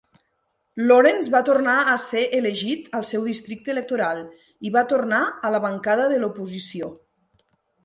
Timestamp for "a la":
5.51-5.63